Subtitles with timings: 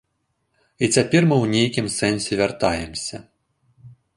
[0.85, 3.17] І цяпер мы ў нейкім сэнсе вяртаемся.